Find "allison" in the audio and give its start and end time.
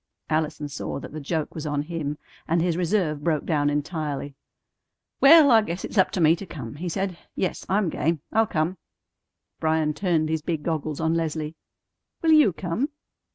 0.31-0.67